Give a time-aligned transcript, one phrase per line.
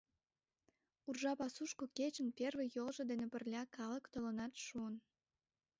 [1.07, 4.95] Уржа пасушко кечын первый йолжо дене пырля калык толынат шуын.